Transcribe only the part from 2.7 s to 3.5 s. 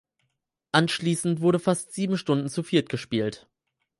gespielt.